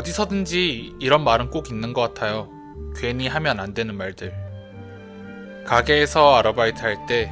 [0.00, 2.48] 어디서든지 이런 말은 꼭 있는 것 같아요.
[2.96, 4.32] 괜히 하면 안 되는 말들.
[5.66, 7.30] 가게에서 아르바이트 할 때,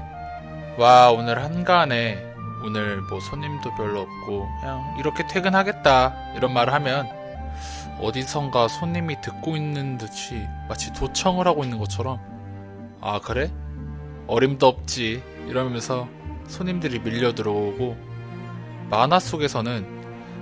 [0.79, 2.27] 와, 오늘 한가하네.
[2.65, 6.35] 오늘 뭐 손님도 별로 없고, 그냥 이렇게 퇴근하겠다.
[6.37, 7.09] 이런 말을 하면,
[8.01, 12.21] 어디선가 손님이 듣고 있는 듯이 마치 도청을 하고 있는 것처럼,
[13.01, 13.51] 아, 그래?
[14.27, 15.23] 어림도 없지.
[15.49, 16.07] 이러면서
[16.47, 17.97] 손님들이 밀려 들어오고,
[18.91, 19.98] 만화 속에서는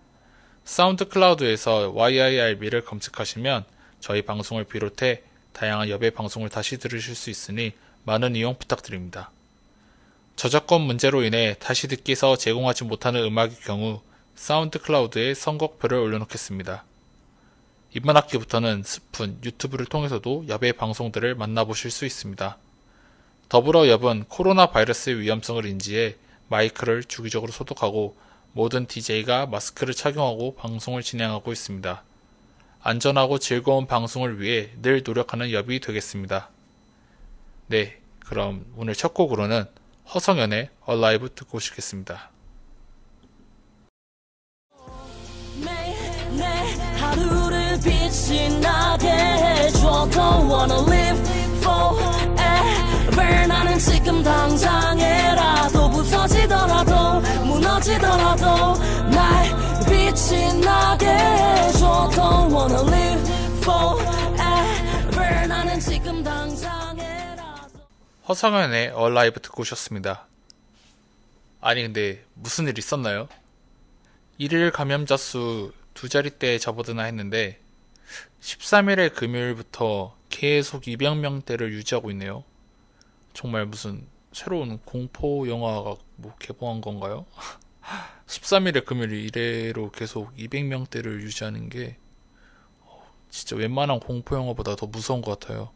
[0.64, 3.64] 사운드 클라우드에서 YIRB를 검색하시면
[4.00, 7.72] 저희 방송을 비롯해 다양한 엽의 방송을 다시 들으실 수 있으니
[8.04, 9.30] 많은 이용 부탁드립니다.
[10.36, 14.00] 저작권 문제로 인해 다시 듣기에서 제공하지 못하는 음악의 경우
[14.34, 16.84] 사운드 클라우드에 선곡표를 올려놓겠습니다.
[17.94, 22.58] 이번 학기부터는 스푼, 유튜브를 통해서도 엽의 방송들을 만나보실 수 있습니다.
[23.48, 26.16] 더불어 엽은 코로나 바이러스의 위험성을 인지해
[26.48, 28.16] 마이크를 주기적으로 소독하고
[28.52, 32.02] 모든 DJ가 마스크를 착용하고 방송을 진행하고 있습니다.
[32.82, 36.50] 안전하고 즐거운 방송을 위해 늘 노력하는 엽이 되겠습니다.
[37.66, 39.64] 네, 그럼 오늘 첫 곡으로는
[40.12, 42.30] 허성연의 Alive 듣고 오시겠습니다.
[47.82, 48.10] 빛
[53.78, 58.74] 지금 당장에라도 부서지더라도 무너지더라도
[59.10, 67.80] 날 빛이 나게 해줘 Don't wanna live forever 나는 지금 당장에라도
[68.28, 70.26] 허성현의 Alive 듣고 오셨습니다.
[71.60, 73.28] 아니 근데 무슨 일 있었나요?
[74.38, 77.60] 일일 감염자 수 두 자릿대에 접어드나 했는데
[78.42, 82.44] 13일의 금요일부터 계속 200명대를 유지하고 있네요.
[83.34, 87.26] 정말 무슨 새로운 공포 영화가 뭐 개봉한 건가요?
[88.26, 91.98] 13일의 금요일 이래로 계속 200명대를 유지하는 게
[92.80, 95.70] 어, 진짜 웬만한 공포 영화보다 더 무서운 것 같아요.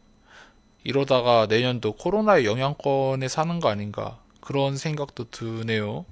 [0.83, 6.05] 이러다가 내년도 코로나의 영향권에 사는 거 아닌가 그런 생각도 드네요.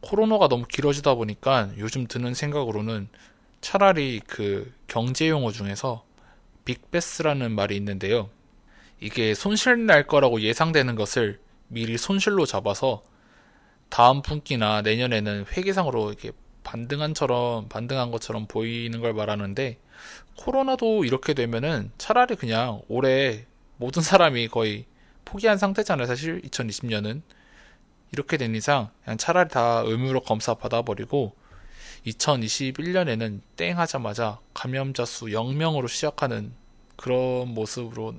[0.00, 3.08] 코로나가 너무 길어지다 보니까 요즘 드는 생각으로는
[3.60, 6.04] 차라리 그 경제 용어 중에서
[6.64, 8.30] 빅베스라는 말이 있는데요.
[9.00, 13.02] 이게 손실 날 거라고 예상되는 것을 미리 손실로 잡아서
[13.88, 16.32] 다음 분기나 내년에는 회계상으로 이렇게
[16.64, 19.78] 반등한처럼 반등한 것처럼 보이는 걸 말하는데
[20.36, 24.84] 코로나도 이렇게 되면은 차라리 그냥 올해 모든 사람이 거의
[25.24, 26.06] 포기한 상태잖아요.
[26.06, 27.22] 사실 2020년은
[28.12, 31.34] 이렇게 된 이상 그냥 차라리 다 의무로 검사 받아버리고
[32.06, 36.52] 2021년에는 땡 하자마자 감염자 수 0명으로 시작하는
[36.96, 38.14] 그런 모습으로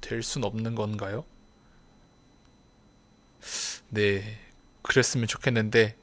[0.00, 1.24] 될 순 없는 건가요?
[3.90, 4.38] 네,
[4.82, 5.96] 그랬으면 좋겠는데,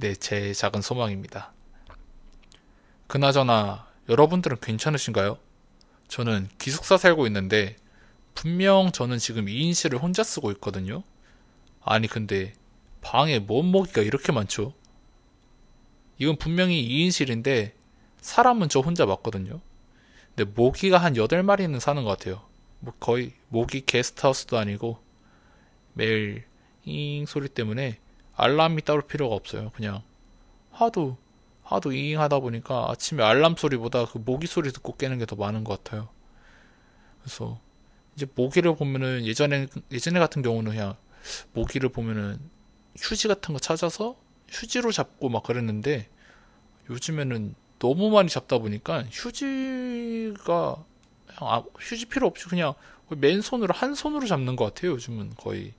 [0.00, 1.52] 네, 제 작은 소망입니다.
[3.06, 5.38] 그나저나, 여러분들은 괜찮으신가요?
[6.08, 7.76] 저는 기숙사 살고 있는데,
[8.34, 11.02] 분명 저는 지금 2인실을 혼자 쓰고 있거든요?
[11.82, 12.52] 아니 근데
[13.02, 14.74] 방에 뭔 모기가 이렇게 많죠?
[16.18, 17.72] 이건 분명히 2인실인데
[18.20, 19.60] 사람은 저 혼자 맞거든요.
[20.36, 22.42] 근데 모기가 한 8마리는 사는 것 같아요.
[22.80, 24.98] 뭐 거의 모기 게스트하우스도 아니고
[25.94, 26.44] 매일
[26.84, 27.98] 잉 소리 때문에
[28.34, 29.70] 알람이 따로 필요가 없어요.
[29.74, 30.02] 그냥
[30.70, 31.18] 하도
[31.62, 35.64] 하도 잉 하다 보니까 아침에 알람 소리보다 그 모기 소리 듣고 깨는 게 더 많은
[35.64, 36.08] 것 같아요.
[37.22, 37.60] 그래서
[38.16, 40.96] 이제 모기를 보면은 예전에 예전에 같은 경우는 그냥
[41.52, 42.38] 모기를 보면은
[42.96, 44.16] 휴지 같은 거 찾아서
[44.48, 46.08] 휴지로 잡고 막 그랬는데
[46.90, 50.84] 요즘에는 너무 많이 잡다 보니까 휴지가
[51.40, 52.74] 아, 휴지 필요 없이 그냥
[53.08, 54.92] 맨손으로 한 손으로 잡는 것 같아요.
[54.92, 55.74] 요즘은 거의.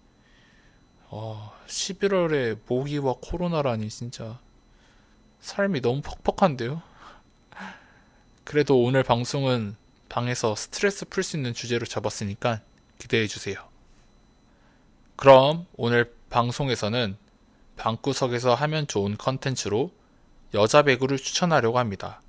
[1.09, 4.39] 어, 11월에 모기와 코로나라니 진짜
[5.41, 6.81] 삶이 너무 퍽퍽한데요.
[8.43, 9.75] 그래도 오늘 방송은
[10.09, 12.61] 방에서 스트레스 풀 수 있는 주제로 잡았으니까
[12.97, 13.67] 기대해 주세요.
[15.15, 17.17] 그럼 오늘 방송에서는
[17.77, 19.91] 방구석에서 하면 좋은 컨텐츠로
[20.53, 22.21] 여자 배구를 추천하려고 합니다.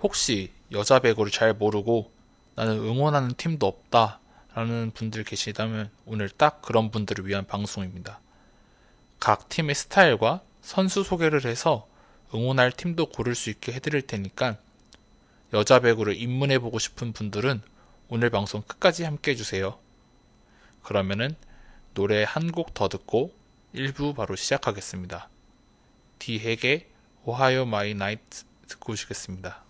[0.00, 2.10] 혹시 여자 배구를 잘 모르고
[2.58, 4.18] 나는 응원하는 팀도 없다
[4.52, 8.18] 라는 분들 계시다면 오늘 딱 그런 분들을 위한 방송입니다.
[9.20, 11.86] 각 팀의 스타일과 선수 소개를 해서
[12.34, 14.56] 응원할 팀도 고를 수 있게 해드릴 테니까
[15.52, 17.62] 여자 배구를 입문해보고 싶은 분들은
[18.08, 19.78] 오늘 방송 끝까지 함께 해주세요.
[20.82, 21.36] 그러면은
[21.94, 23.32] 노래 한 곡 더 듣고
[23.72, 25.28] 1부 바로 시작하겠습니다.
[26.18, 26.88] D-Hack의
[27.24, 29.62] OHAYO MY NIGHT 듣고 오시겠습니다.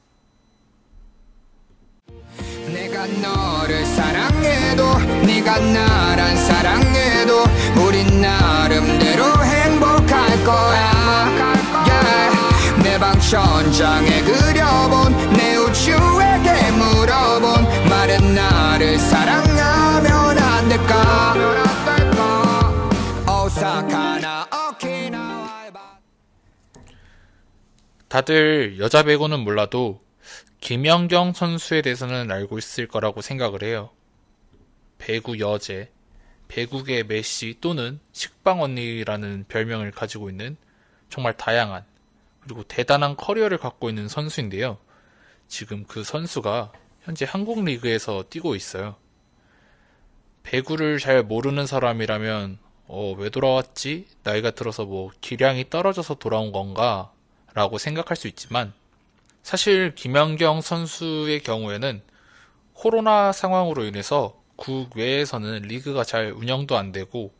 [2.99, 7.45] 내가 너를 사랑해도 네가 나 안 사랑해도
[7.87, 11.29] 우린 나름대로 행복할 거야
[11.87, 12.83] yeah.
[12.83, 21.35] 내방 천장에 그려본 내 우주에게 물어본 말은 나를 사랑하면 안 될까
[28.09, 30.01] 다들 여자 배구는 몰라도
[30.61, 33.91] 김연경 선수에 대해서는 알고 있을 거라고 생각을 해요.
[34.99, 35.91] 배구 여제,
[36.49, 40.57] 배구계 메시 또는 식빵 언니라는 별명을 가지고 있는
[41.11, 41.85] 정말 다양한
[42.41, 44.79] 그리고 대단한 커리어를 갖고 있는 선수인데요.
[45.47, 46.73] 지금 그 선수가
[47.03, 48.97] 현재 한국 리그에서 뛰고 있어요.
[50.43, 54.07] 배구를 잘 모르는 사람이라면 어, 왜 돌아왔지?
[54.23, 57.13] 나이가 들어서 뭐 기량이 떨어져서 돌아온 건가?
[57.53, 58.73] 라고 생각할 수 있지만
[59.49, 62.03] 사실 김연경 선수의 경우에는
[62.75, 67.33] 코로나 상황으로 인해서 국외에서는 리그가 잘 운영도 안 되고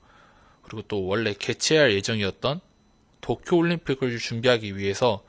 [0.63, 2.63] 그리고 또 원래 개최할 예정이었던
[3.21, 5.23] 도쿄올림픽을 준비하기 위해서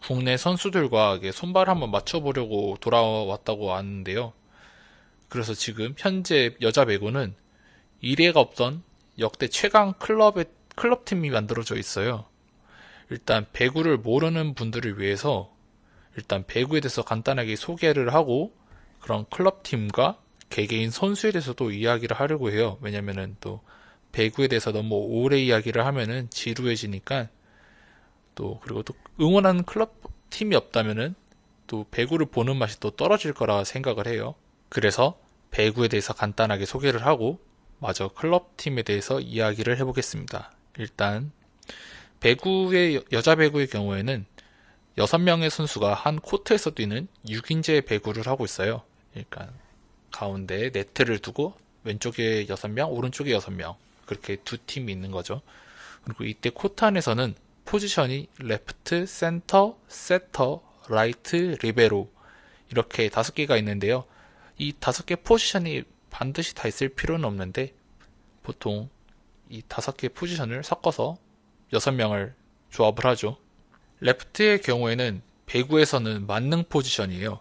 [0.00, 4.32] 국내 선수들과 손발 한번 맞춰보려고 돌아왔다고 하는데요.
[5.28, 7.34] 그래서 지금 현재 여자 배구는
[8.00, 8.82] 이례가 없던
[9.18, 10.46] 역대 최강 클럽의
[10.76, 12.24] 클럽팀이 만들어져 있어요.
[13.10, 15.51] 일단 배구를 모르는 분들을 위해서
[16.16, 18.54] 일단 배구에 대해서 간단하게 소개를 하고
[19.00, 20.18] 그런 클럽팀과
[20.50, 22.78] 개개인 선수에 대해서도 이야기를 하려고 해요.
[22.80, 23.60] 왜냐면은 또
[24.12, 27.28] 배구에 대해서 너무 오래 이야기를 하면은 지루해지니까
[28.34, 29.94] 또 그리고 또 응원하는 클럽
[30.30, 31.14] 팀이 없다면은
[31.66, 34.34] 또 배구를 보는 맛이 또 떨어질 거라 생각을 해요.
[34.68, 35.18] 그래서
[35.50, 37.40] 배구에 대해서 간단하게 소개를 하고
[37.78, 40.52] 마저 클럽 팀에 대해서 이야기를 해보겠습니다.
[40.78, 41.32] 일단
[42.20, 44.26] 배구의 여자 배구의 경우에는
[44.96, 48.82] 6명의 선수가 한 코트에서 뛰는 6인제 배구를 하고 있어요.
[49.12, 49.50] 그러니까
[50.10, 51.54] 가운데 네트를 두고
[51.84, 55.40] 왼쪽에 6명, 오른쪽에 6명 그렇게 두 팀이 있는 거죠.
[56.04, 57.34] 그리고 이때 코트 안에서는
[57.64, 62.10] 포지션이 레프트, 센터, 세터, 라이트, 리베로
[62.70, 64.04] 이렇게 다섯 개가 있는데요.
[64.58, 67.72] 이 다섯 개 포지션이 반드시 다 있을 필요는 없는데
[68.42, 68.90] 보통
[69.48, 71.16] 이 다섯 개 포지션을 섞어서
[71.72, 72.34] 여섯 명을
[72.70, 73.38] 조합을 하죠.
[74.02, 77.38] 레프트의 경우에는 배구에서는 만능 포지션이에요.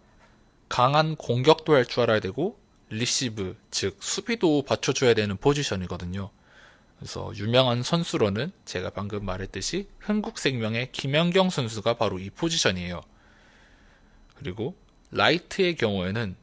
[0.70, 6.30] 강한 공격도 할 줄 알아야 되고 리시브, 즉 수비도 받쳐줘야 되는 포지션이거든요.
[7.00, 13.02] 그래서 유명한 선수로는 제가 방금 말했듯이 흥국생명의 김연경 선수가 바로 이 포지션이에요.
[14.36, 14.76] 그리고
[15.10, 16.36] 라이트의 경우에는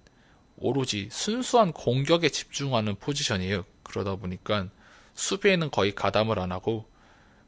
[0.57, 3.65] 오로지 순수한 공격에 집중하는 포지션이에요.
[3.85, 4.69] 그러다 보니까
[5.15, 6.89] 수비에는 거의 가담을 안 하고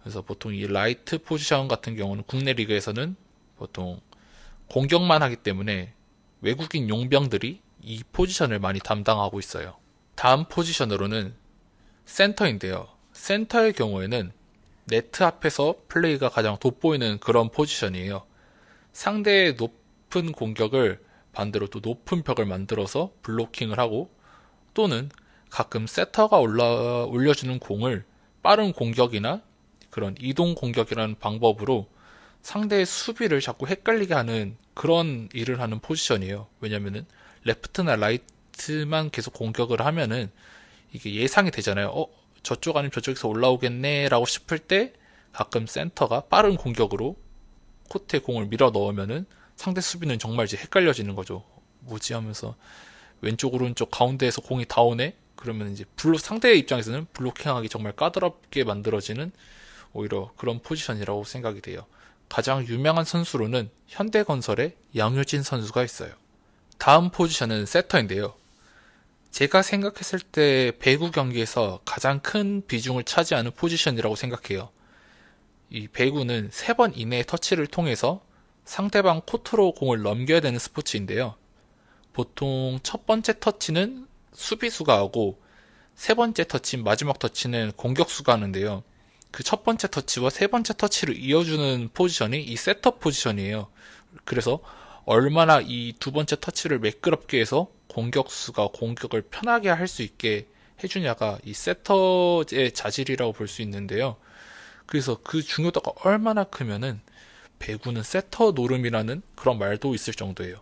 [0.01, 3.17] 그래서 보통 이 라이트 포지션 같은 경우는 국내 리그에서는
[3.57, 4.01] 보통
[4.69, 5.93] 공격만 하기 때문에
[6.41, 9.77] 외국인 용병들이 이 포지션을 많이 담당하고 있어요.
[10.15, 11.35] 다음 포지션으로는
[12.05, 12.89] 센터인데요.
[13.13, 14.33] 센터의 경우에는
[14.87, 18.25] 네트 앞에서 플레이가 가장 돋보이는 그런 포지션이에요.
[18.93, 21.03] 상대의 높은 공격을
[21.33, 24.11] 반대로 또 높은 벽을 만들어서 블로킹을 하고
[24.75, 25.11] 또는
[25.49, 28.05] 가끔 세터가 올라, 올려주는 공을
[28.43, 29.43] 빠른 공격이나
[29.91, 31.89] 그런 이동 공격이라는 방법으로
[32.43, 36.47] 상대의 수비를 자꾸 헷갈리게 하는 그런 일을 하는 포지션이에요.
[36.61, 37.05] 왜냐면은
[37.45, 40.31] 레프트나 라이트만 계속 공격을 하면은
[40.93, 41.89] 이게 예상이 되잖아요.
[41.89, 42.09] 어,
[42.43, 44.93] 저쪽 아니면 저쪽에서 올라오겠네라고 싶을 때
[45.33, 47.17] 가끔 센터가 빠른 공격으로
[47.89, 51.45] 코트에 공을 밀어 넣으면은 상대 수비는 정말 이제 헷갈려지는 거죠.
[51.81, 52.57] 뭐지 하면서
[53.21, 55.15] 왼쪽 오른쪽 가운데에서 공이 다 오네?
[55.37, 59.33] 그러면 이제 블로 상대의 입장에서는 블로킹하기 정말 까다롭게 만들어지는
[59.93, 61.87] 오히려 그런 포지션이라고 생각이 돼요.
[62.29, 66.13] 가장 유명한 선수로는 현대건설의 양효진 선수가 있어요.
[66.79, 68.35] 다음 포지션은 세터인데요.
[69.31, 74.71] 제가 생각했을 때 배구 경기에서 가장 큰 비중을 차지하는 포지션이라고 생각해요.
[75.71, 78.23] 이 배구는 세번 이내의 터치를 통해서
[78.65, 81.35] 상대방 코트로 공을 넘겨야 되는 스포츠인데요.
[82.13, 85.41] 보통 첫 번째 터치는 수비수가 하고
[85.95, 88.83] 세 번째 터치, 마지막 터치는 공격수가 하는데요.
[89.33, 93.69] 그 첫 번째 터치와 세 번째 터치를 이어주는 포지션이 이 세터 포지션이에요.
[94.25, 94.61] 그래서
[95.07, 100.47] 얼마나 이 두 번째 터치를 매끄럽게 해서 공격수가 공격을 편하게 할 수 있게
[100.83, 104.17] 해주냐가 이 세터의 자질이라고 볼 수 있는데요.
[104.87, 107.01] 그래서 그 중요도가 얼마나 크면은
[107.59, 110.61] 배구는 세터 노름이라는 그런 말도 있을 정도예요.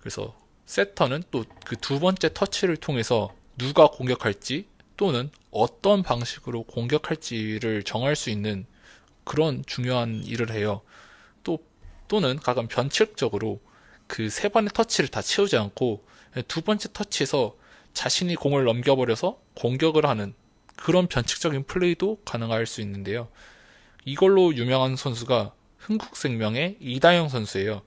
[0.00, 0.36] 그래서
[0.66, 4.66] 세터는 또 그 두 번째 터치를 통해서 누가 공격할지
[5.02, 8.66] 또는 어떤 방식으로 공격할지를 정할 수 있는
[9.24, 10.82] 그런 중요한 일을 해요.
[11.42, 11.58] 또
[12.06, 13.60] 또는 가끔 변칙적으로
[14.06, 16.04] 그 세 번의 터치를 다 채우지 않고
[16.46, 17.56] 두 번째 터치에서
[17.94, 20.34] 자신이 공을 넘겨버려서 공격을 하는
[20.76, 23.26] 그런 변칙적인 플레이도 가능할 수 있는데요.
[24.04, 27.82] 이걸로 유명한 선수가 흥국생명의 이다영 선수예요.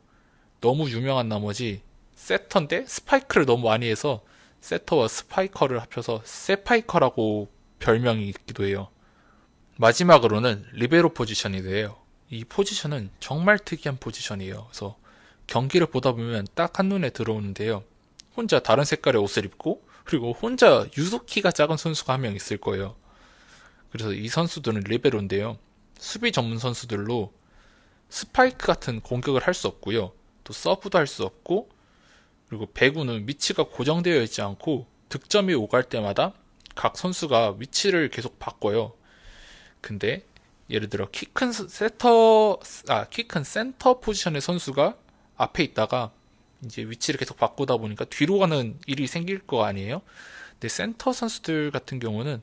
[0.60, 1.82] 너무 유명한 나머지
[2.16, 4.22] 세터인데 스파이크를 너무 많이 해서
[4.66, 8.88] 세터와 스파이커를 합쳐서 세파이커라고 별명이 있기도 해요.
[9.78, 11.98] 마지막으로는 리베로 포지션이 돼요.
[12.32, 14.66] 이 포지션은 정말 특이한 포지션이에요.
[14.66, 14.98] 그래서
[15.46, 17.84] 경기를 보다 보면 딱 한눈에 들어오는데요.
[18.36, 22.96] 혼자 다른 색깔의 옷을 입고 그리고 혼자 유독 키가 작은 선수가 한 명 있을 거예요.
[23.92, 25.60] 그래서 이 선수들은 리베로인데요.
[26.00, 27.32] 수비 전문 선수들로
[28.10, 30.12] 스파이크 같은 공격을 할 수 없고요.
[30.44, 31.70] 또 서브도 할 수 없고
[32.50, 36.34] 그리고 배구는 위치가 고정되어 있지 않고 득점이 오갈 때마다
[36.76, 38.94] 각 선수가 위치를 계속 바꿔요.
[39.82, 40.26] 근데
[40.70, 42.60] 예를 들어 키 큰 세터
[42.90, 44.98] 아 키 큰 센터 포지션의 선수가
[45.38, 46.12] 앞에 있다가
[46.66, 50.02] 이제 위치를 계속 바꾸다 보니까 뒤로 가는 일이 생길 거 아니에요?
[50.54, 52.42] 근데 센터 선수들 같은 경우는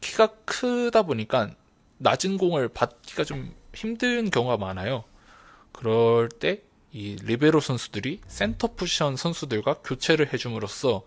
[0.00, 1.50] 키가 크다 보니까
[1.98, 5.04] 낮은 공을 받기가 좀 힘든 경우가 많아요.
[5.72, 6.62] 그럴 때
[6.94, 11.02] 이 리베로 선수들이 센터 포지션 선수들과 교체를 해줌으로써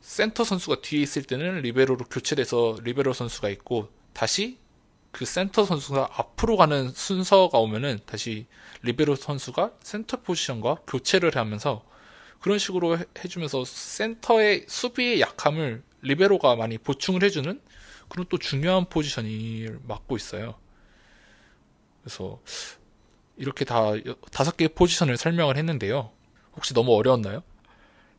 [0.00, 4.58] 센터 선수가 뒤에 있을 때는 리베로로 교체돼서 리베로 선수가 있고 다시
[5.12, 8.48] 그 센터 선수가 앞으로 가는 순서가 오면은 다시
[8.82, 11.84] 리베로 선수가 센터 포지션과 교체를 하면서
[12.40, 17.60] 그런 식으로 해주면서 센터의 수비의 약함을 리베로가 많이 보충을 해주는
[18.08, 20.56] 그런 또 중요한 포지션이 맡고 있어요.
[22.02, 22.42] 그래서
[23.36, 23.92] 이렇게 다
[24.30, 26.10] 다섯 개의 포지션을 설명을 했는데요.
[26.56, 27.42] 혹시 너무 어려웠나요?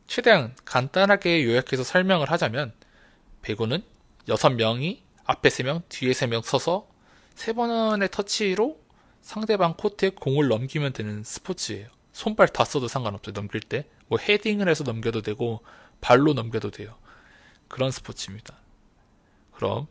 [0.06, 2.72] 최대한 간단하게 요약해서 설명을 하자면
[3.42, 3.82] 배구는
[4.28, 6.88] 여섯 명이 앞에 3명, 뒤에 3명 서서
[7.34, 8.78] 세 번의 터치로
[9.20, 11.88] 상대방 코트에 공을 넘기면 되는 스포츠예요.
[12.12, 13.34] 손발 다 써도 상관없어요.
[13.34, 13.84] 넘길 때.
[14.06, 15.62] 뭐 헤딩을 해서 넘겨도 되고
[16.00, 16.96] 발로 넘겨도 돼요.
[17.68, 18.56] 그런 스포츠입니다.
[19.52, 19.88] 그럼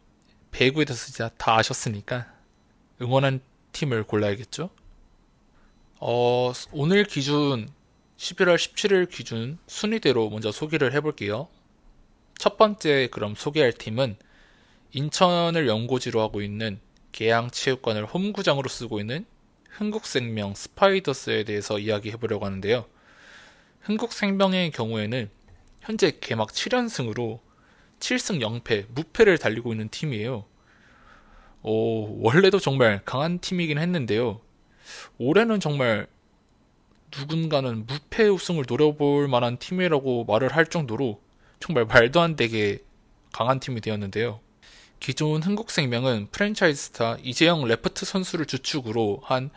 [0.52, 2.32] 배구에 대해서 다 아셨으니까
[3.02, 3.42] 응원한
[3.74, 4.70] 팀을 골라야겠죠?
[6.02, 7.70] 어, 오늘 기준
[8.18, 11.48] 11월 17일 기준 순위대로 먼저 소개를 해볼게요.
[12.38, 14.18] 첫 번째 그럼 소개할 팀은
[14.92, 16.80] 인천을 연고지로 하고 있는
[17.14, 19.26] 계양체육관을 홈구장으로 쓰고 있는
[19.70, 22.86] 흥국생명 스파이더스에 대해서 이야기해 보려고 하는데요.
[23.82, 25.30] 흥국생명의 경우에는
[25.80, 27.40] 현재 개막 7연승으로
[28.00, 30.46] 7승 0패, 무패를 달리고 있는 팀이에요.
[31.62, 34.42] 오, 원래도 정말 강한 팀이긴 했는데요.
[35.18, 36.08] 올해는 정말
[37.18, 41.22] 누군가는 무패 우승을 노려볼 만한 팀이라고 말을 할 정도로
[41.60, 42.80] 정말 말도 안 되게
[43.32, 44.40] 강한 팀이 되었는데요.
[45.00, 49.50] 기존 흥국생명은 프랜차이즈 스타 이재영 레프트 선수를 주축으로 한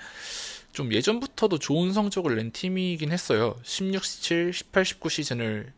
[0.78, 3.56] 좀 예전부터도 좋은 성적을 낸 팀이긴 했어요.
[3.64, 5.72] 16, 17, 18, 19 시즌을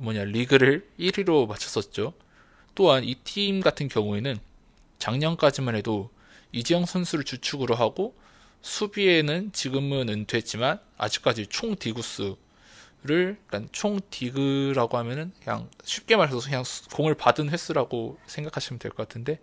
[0.00, 2.12] 뭐냐 리그를 1위로 마쳤었죠.
[2.74, 4.38] 또한 이 팀 같은 경우에는
[4.98, 6.10] 작년까지만 해도
[6.50, 8.16] 이재영 선수를 주축으로 하고
[8.62, 12.36] 수비에는 지금은 은퇴했지만 아직까지 총 디그 수
[13.04, 16.62] 를 그러니까 총 디그라고 하면은 그냥 쉽게 말해서 그냥
[16.94, 19.40] 공을 받은 횟수라고 생각하시면 될 것 같은데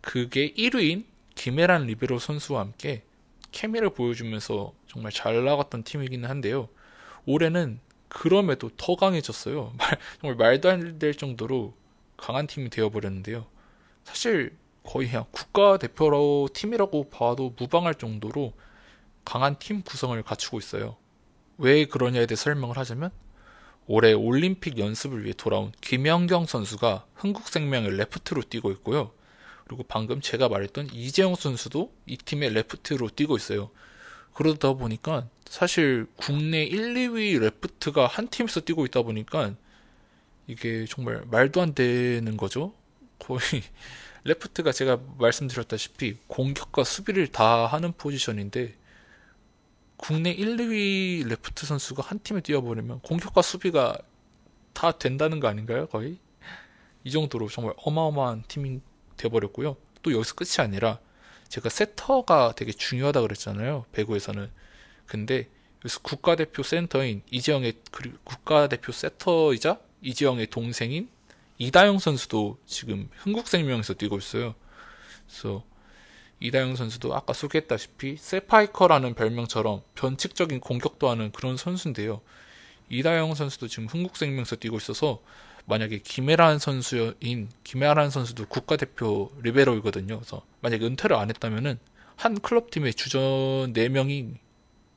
[0.00, 1.04] 그게 1위인
[1.36, 3.04] 김혜란 리베로 선수와 함께
[3.52, 6.68] 케미를 보여주면서 정말 잘 나갔던 팀이기는 한데요.
[7.26, 9.74] 올해는 그럼에도 더 강해졌어요.
[9.78, 11.74] 말, 정말 말도 안 될 정도로
[12.16, 13.46] 강한 팀이 되어버렸는데요.
[14.04, 18.52] 사실 거의 그냥 국가 대표로 팀이라고 봐도 무방할 정도로
[19.24, 20.96] 강한 팀 구성을 갖추고 있어요.
[21.58, 23.10] 왜 그러냐에 대해 설명을 하자면
[23.86, 29.12] 올해 올림픽 연습을 위해 돌아온 김연경 선수가 흥국생명의 레프트로 뛰고 있고요.
[29.66, 33.70] 그리고 방금 제가 말했던 이재영 선수도 이 팀의 레프트로 뛰고 있어요.
[34.34, 39.54] 그러다 보니까 사실 국내 1, 2위 레프트가 한 팀에서 뛰고 있다 보니까
[40.46, 42.74] 이게 정말 말도 안 되는 거죠.
[43.18, 43.40] 거의
[44.24, 48.76] 레프트가 제가 말씀드렸다시피 공격과 수비를 다 하는 포지션인데
[49.96, 53.96] 국내 1, 2위 레프트 선수가 한 팀에 뛰어버리면 공격과 수비가
[54.72, 55.86] 다 된다는 거 아닌가요?
[55.86, 56.18] 거의
[57.04, 58.80] 이 정도로 정말 어마어마한 팀이
[59.16, 59.76] 돼버렸고요.
[60.02, 60.98] 또 여기서 끝이 아니라
[61.48, 63.84] 제가 세터가 되게 중요하다 그랬잖아요.
[63.92, 64.50] 배구에서는.
[65.06, 65.48] 근데
[65.84, 67.74] 여기서 국가대표 센터인 이재영의
[68.24, 71.08] 국가대표 세터이자 이재영의 동생인
[71.62, 74.56] 이다영 선수도 지금 흥국생명에서 뛰고 있어요.
[75.28, 75.62] 그래서
[76.40, 82.20] 이다영 선수도 아까 소개했다시피 세파이커라는 별명처럼 변칙적인 공격도 하는 그런 선수인데요.
[82.90, 85.22] 이다영 선수도 지금 흥국생명에서 뛰고 있어서
[85.66, 90.18] 만약에 김혜란 선수인 김혜란 선수도 국가대표 리베로이거든요.
[90.18, 91.78] 그래서 만약에 은퇴를 안 했다면은
[92.16, 94.34] 한 클럽 팀의 주전 4명이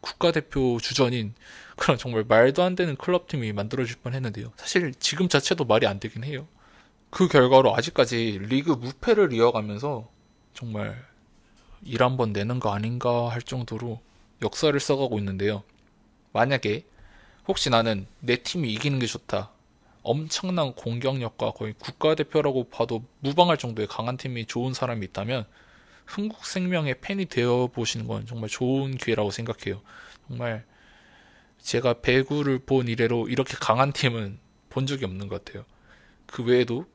[0.02, 1.36] 국가대표 주전인
[1.76, 4.52] 그런 정말 말도 안 되는 클럽 팀이 만들어질 뻔 했는데요.
[4.56, 6.48] 사실 지금 자체도 말이 안 되긴 해요.
[7.16, 10.10] 그 결과로 아직까지 리그 무패를 이어가면서
[10.54, 11.02] 정말
[11.84, 14.02] 일 한 번 내는 거 아닌가 할 정도로
[14.42, 15.64] 역사를 써가고 있는데요.
[16.34, 16.86] 만약에
[17.48, 19.52] 혹시 나는 내 팀이 이기는 게 좋다.
[20.04, 25.46] 엄청난 공격력과 거의 국가대표라고 봐도 무방할 정도의 강한 팀이 좋은 사람이 있다면
[26.08, 29.82] 흥국생명의 팬이 되어 보시는 건 정말 좋은 기회라고 생각해요.
[30.28, 30.66] 정말
[31.60, 35.66] 제가 배구를 본 이래로 이렇게 강한 팀은 본 적이 없는 것 같아요.
[36.28, 36.86] 그 외에도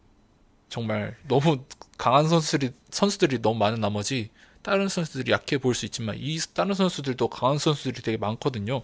[0.71, 1.65] 정말 너무
[1.99, 4.31] 강한 선수들이 선수들이 너무 많은 나머지
[4.63, 8.83] 다른 선수들이 약해 보일 수 있지만 이 다른 선수들도 강한 선수들이 되게 많거든요.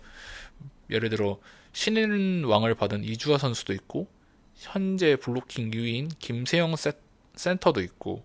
[0.91, 1.39] 예를 들어
[1.73, 4.09] 신인 왕을 받은 이주하 선수도 있고
[4.57, 6.93] 현재 블로킹 2위인 김세영 세,
[7.35, 8.25] 센터도 있고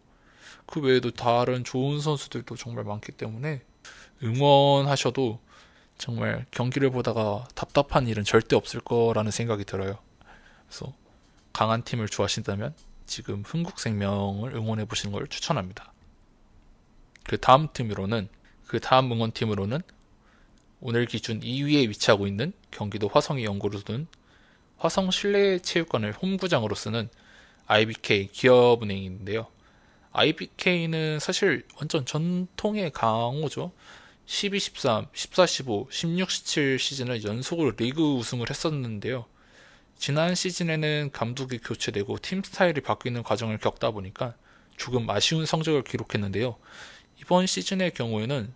[0.66, 3.62] 그 외에도 다른 좋은 선수들도 정말 많기 때문에
[4.24, 5.40] 응원하셔도
[5.98, 10.00] 정말 경기를 보다가 답답한 일은 절대 없을 거라는 생각이 들어요.
[10.68, 10.94] 그래서
[11.54, 12.74] 강한 팀을 좋아하신다면
[13.12, 15.92] 지금 흥국생명을 응원해 보시는 걸 추천합니다.
[17.26, 18.30] 그 다음 팀으로는
[18.66, 19.82] 그 다음 응원팀으로는
[20.80, 24.08] 오늘 기준 2위에 위치하고 있는 경기도 화성의 연구로 둔
[24.78, 27.10] 화성 실내 체육관을 홈구장으로 쓰는
[27.68, 29.48] IBK 기업은행인데요.
[30.14, 33.74] IBK는 사실 완전 전통의 강호죠.
[34.26, 39.26] 12, 13, 14, 15, 16, 17 시즌을 연속으로 리그 우승을 했었는데요.
[40.02, 44.34] 지난 시즌에는 감독이 교체되고 팀 스타일이 바뀌는 과정을 겪다 보니까
[44.76, 46.58] 조금 아쉬운 성적을 기록했는데요.
[47.18, 48.52] 이번 시즌의 경우에는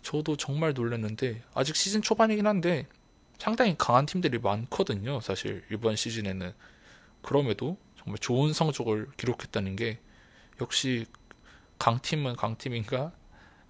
[0.00, 2.86] 저도 정말 놀랐는데 아직 시즌 초반이긴 한데
[3.38, 5.20] 상당히 강한 팀들이 많거든요.
[5.20, 6.54] 사실 이번 시즌에는
[7.20, 9.98] 그럼에도 정말 좋은 성적을 기록했다는 게
[10.62, 11.04] 역시
[11.78, 13.12] 강팀은 강팀인가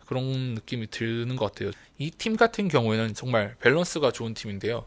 [0.06, 1.72] 그런 느낌이 드는 것 같아요.
[1.98, 4.86] 이 팀 같은 경우에는 정말 밸런스가 좋은 팀인데요.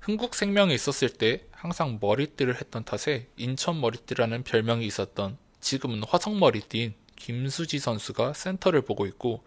[0.00, 7.78] 흥국생명에 있었을 때 항상 머리띠를 했던 탓에 인천 머리띠라는 별명이 있었던 지금은 화성 머리띠인 김수지
[7.78, 9.44] 선수가 센터를 보고 있고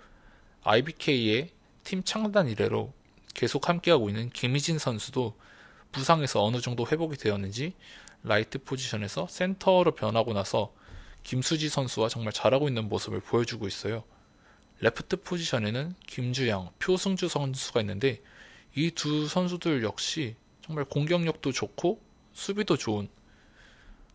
[0.64, 1.50] IBK의
[1.84, 2.94] 팀 창단 이래로
[3.34, 5.36] 계속 함께하고 있는 김희진 선수도
[5.92, 7.74] 부상에서 어느 정도 회복이 되었는지
[8.24, 10.74] 라이트 포지션에서 센터로 변하고 나서
[11.24, 14.04] 김수지 선수와 정말 잘하고 있는 모습을 보여주고 있어요.
[14.80, 18.22] 레프트 포지션에는 김주향, 표승주 선수가 있는데
[18.76, 20.36] 이 두 선수들 역시
[20.72, 22.00] 정말 공격력도 좋고
[22.32, 23.10] 수비도 좋은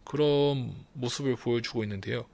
[0.05, 2.25] 그런 모습을 보여주고 있는데요.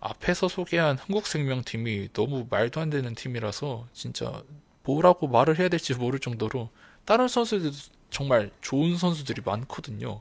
[0.00, 4.42] 앞에서 소개한 흥국생명팀이 너무 말도 안 되는 팀이라서 진짜
[4.82, 6.70] 뭐라고 말을 해야 될지 모를 정도로
[7.04, 7.76] 다른 선수들도
[8.10, 10.20] 정말 좋은 선수들이 많거든요.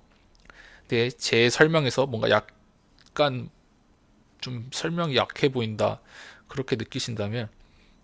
[0.81, 3.49] 근데 제 설명에서 뭔가 약간
[4.39, 5.99] 좀 설명이 약해 보인다
[6.47, 7.49] 그렇게 느끼신다면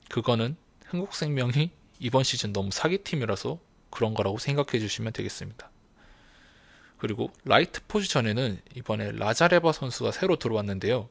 [0.09, 0.55] 그거는
[0.87, 3.59] 흥국생명이 이번 시즌 너무 사기팀이라서
[3.91, 5.69] 그런 거라고 생각해 주시면 되겠습니다.
[6.97, 11.09] 그리고 라이트 포지션에는 이번에 라자레바 선수가 새로 들어왔는데요.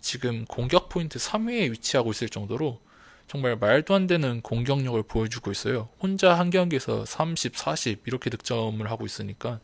[0.00, 2.80] 지금 공격 포인트 3위에 위치하고 있을 정도로
[3.26, 5.88] 정말 말도 안 되는 공격력을 보여주고 있어요.
[6.00, 9.60] 혼자 한 경기에서 30, 40 이렇게 득점을 하고 있으니까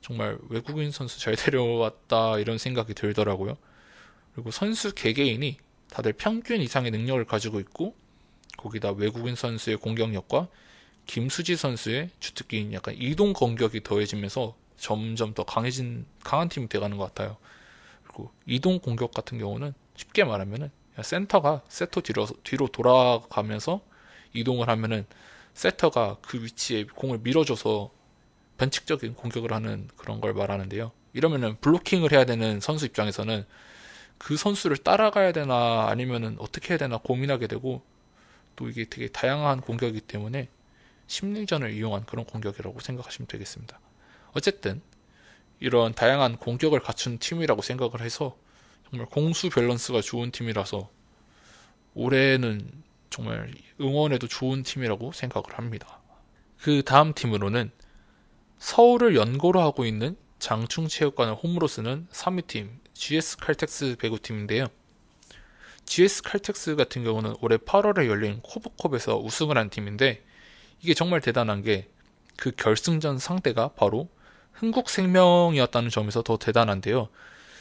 [0.00, 3.56] 정말 외국인 선수 잘 데려왔다 이런 생각이 들더라고요.
[4.34, 5.58] 그리고 선수 개개인이
[5.90, 7.94] 다들 평균 이상의 능력을 가지고 있고
[8.56, 10.48] 거기다 외국인 선수의 공격력과
[11.06, 17.36] 김수지 선수의 주특기인 약간 이동 공격이 더해지면서 점점 더 강해진 강한 팀이 돼가는 것 같아요.
[18.04, 23.80] 그리고 이동 공격 같은 경우는 쉽게 말하면은 센터가 세터 뒤로, 뒤로 돌아가면서
[24.34, 25.06] 이동을 하면은
[25.54, 27.90] 세터가 그 위치에 공을 밀어줘서
[28.58, 30.92] 변칙적인 공격을 하는 그런 걸 말하는데요.
[31.14, 33.44] 이러면은 블로킹을 해야 되는 선수 입장에서는
[34.18, 37.82] 그 선수를 따라가야 되나 아니면은 어떻게 해야 되나 고민하게 되고
[38.56, 40.48] 또 이게 되게 다양한 공격이기 때문에
[41.12, 43.78] 심리전을 이용한 그런 공격이라고 생각하시면 되겠습니다.
[44.32, 44.80] 어쨌든
[45.60, 48.34] 이런 다양한 공격을 갖춘 팀이라고 생각을 해서
[48.88, 50.90] 정말 공수 밸런스가 좋은 팀이라서
[51.94, 52.66] 올해는
[53.10, 56.00] 정말 응원해도 좋은 팀이라고 생각을 합니다.
[56.58, 57.70] 그 다음 팀으로는
[58.58, 64.68] 서울을 연고로 하고 있는 장충체육관을 홈으로 쓰는 3위 팀 GS 칼텍스 배구팀인데요.
[65.84, 70.22] GS 칼텍스 같은 경우는 올해 8월에 열린 코브컵에서 우승을 한 팀인데
[70.82, 71.92] 이게 정말 대단한 게
[72.42, 74.08] 그 결승전 상대가 바로
[74.54, 77.08] 흥국생명이었다는 점에서 더 대단한데요.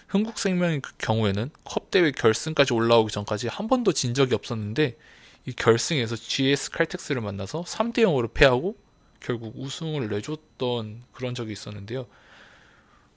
[0.08, 4.98] 흥국생명의 그 경우에는 컵 대회 결승까지 올라오기 전까지 한 번도 진 적이 없었는데
[5.46, 8.76] 이 결승에서 GS 칼텍스를 만나서 3대 0으로 패하고
[9.20, 12.08] 결국 우승을 내줬던 그런 적이 있었는데요.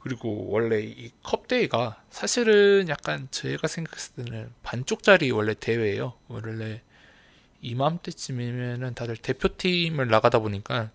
[0.01, 6.12] 그리고 원래 이 컵대회가 사실은 약간 제가 생각했을 때는 반쪽짜리 원래 대회예요.
[6.29, 6.83] 원래
[7.64, 10.90] 이맘때쯤이면은 다들 대표팀을 나가다 보니까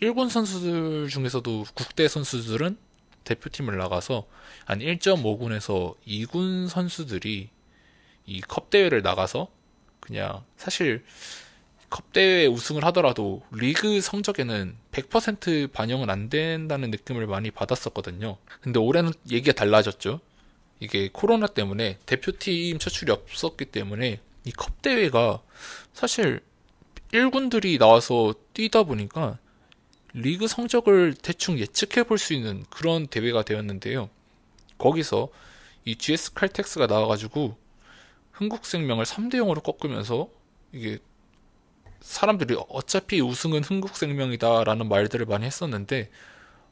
[0.00, 2.76] 일군 선수들 중에서도 국대 선수들은
[3.24, 4.26] 대표팀을 나가서
[4.64, 7.48] 한 1.5군에서 2군 선수들이
[8.26, 9.48] 이 컵 대회를 나가서
[9.98, 11.04] 그냥 사실
[11.88, 18.36] 컵 대회 우승을 하더라도 리그 성적에는 100% 반영은 안 된다는 느낌을 많이 받았었거든요.
[18.60, 20.20] 근데 올해는 얘기가 달라졌죠.
[20.78, 25.42] 이게 코로나 때문에 대표팀 차출이 없었기 때문에 이 컵 대회가
[25.92, 26.40] 사실
[27.12, 29.38] 1군들이 나와서 뛰다 보니까
[30.14, 34.08] 리그 성적을 대충 예측해 볼 수 있는 그런 대회가 되었는데요.
[34.78, 35.28] 거기서
[35.84, 37.56] 이 GS 칼텍스가 나와가지고
[38.32, 40.28] 흥국생명을 3대 0으로 꺾으면서
[40.72, 40.98] 이게
[42.00, 46.10] 사람들이 어차피 우승은 흥국생명이다라는 말들을 많이 했었는데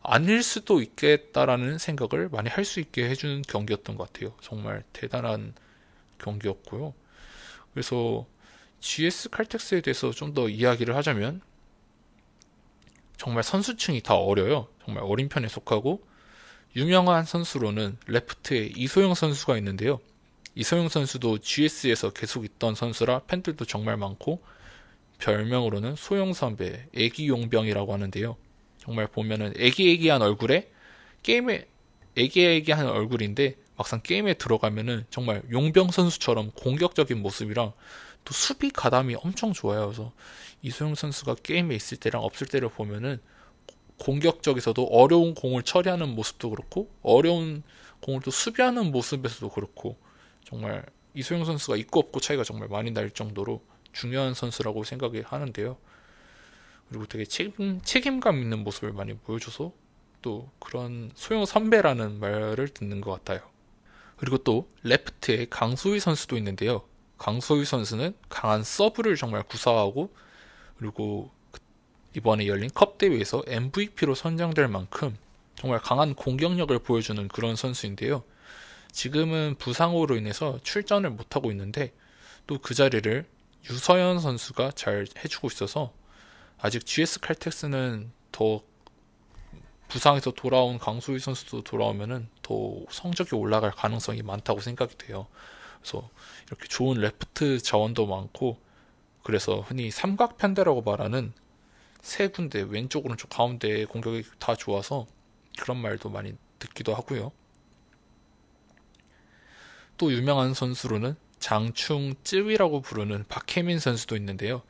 [0.02, 4.34] 아닐 수도 있겠다라는 생각을 많이 할 수 있게 해준 경기였던 것 같아요.
[4.40, 5.54] 정말 대단한
[6.18, 6.94] 경기였고요.
[7.74, 8.26] 그래서
[8.80, 11.40] GS 칼텍스에 대해서 좀 더 이야기를 하자면
[13.16, 14.68] 정말 선수층이 다 어려요.
[14.84, 16.06] 정말 어린 편에 속하고
[16.76, 20.00] 유명한 선수로는 레프트에 이소영 선수가 있는데요.
[20.54, 24.40] 이소영 선수도 GS에서 계속 있던 선수라 팬들도 정말 많고
[25.18, 28.36] 별명으로는 소영 선배, 애기 용병이라고 하는데요.
[28.78, 30.70] 정말 보면은 애기애기한 얼굴에
[31.22, 31.66] 게임에
[32.16, 37.72] 애기애기한 얼굴인데 막상 게임에 들어가면은 정말 용병 선수처럼 공격적인 모습이랑
[38.24, 39.86] 또 수비 가담이 엄청 좋아요.
[39.86, 40.12] 그래서
[40.62, 43.20] 이소영 선수가 게임에 있을 때랑 없을 때를 보면은
[43.98, 47.62] 공격적에서도 어려운 공을 처리하는 모습도 그렇고 어려운
[48.02, 49.96] 공을 또 수비하는 모습에서도 그렇고
[50.44, 53.62] 정말 이소영 선수가 있고 없고 차이가 정말 많이 날 정도로
[53.92, 55.76] 중요한 선수라고 생각이 하는데요.
[56.88, 59.72] 그리고 되게 책임, 책임감 있는 모습을 많이 보여줘서
[60.20, 63.57] 또 그런 소영 선배라는 말을 듣는 것 같아요.
[64.18, 66.82] 그리고 또 레프트에 강소희 선수도 있는데요.
[67.18, 70.12] 강소희 선수는 강한 서브를 정말 구사하고
[70.76, 71.60] 그리고 그
[72.14, 75.16] 이번에 열린 컵 대회에서 MVP로 선정될 만큼
[75.54, 78.22] 정말 강한 공격력을 보여주는 그런 선수인데요.
[78.92, 81.92] 지금은 부상으로 인해서 출전을 못하고 있는데
[82.46, 83.26] 또 그 자리를
[83.68, 85.92] 유서연 선수가 잘 해주고 있어서
[86.58, 88.62] 아직 GS 칼텍스는 더
[89.88, 95.26] 부상에서 돌아온 강소희 선수도 돌아오면은 더 성적이 올라갈 가능성이 많다고 생각이 돼요.
[95.80, 96.08] 그래서
[96.46, 98.58] 이렇게 좋은 레프트 자원도 많고
[99.22, 101.32] 그래서 흔히 삼각편대라고 말하는
[102.00, 105.06] 세 군데 왼쪽 오른쪽 가운데 공격이 다 좋아서
[105.58, 107.32] 그런 말도 많이 듣기도 하고요.
[109.96, 114.62] 또 유명한 선수로는 장충 쯔위라고 부르는 박혜민 선수도 있는데요.